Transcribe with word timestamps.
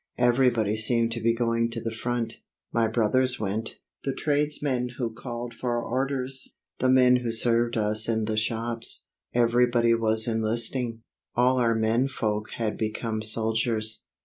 Everybody 0.17 0.75
seemed 0.75 1.11
to 1.11 1.21
be 1.21 1.31
going 1.35 1.69
to 1.69 1.79
the 1.79 1.93
front. 1.93 2.39
My 2.73 2.87
brothers 2.87 3.39
went; 3.39 3.77
the 4.03 4.13
tradesmen 4.15 4.95
who 4.97 5.13
called 5.13 5.53
for 5.53 5.79
orders; 5.79 6.55
the 6.79 6.89
men 6.89 7.17
who 7.17 7.29
served 7.31 7.77
us 7.77 8.09
in 8.09 8.25
the 8.25 8.35
shops; 8.35 9.05
everybody 9.35 9.93
was 9.93 10.27
enlisting. 10.27 11.03
All 11.35 11.57
our 11.59 11.75
menfolk 11.75 12.49
had 12.57 12.79
become 12.79 13.21
soldiers. 13.21 14.03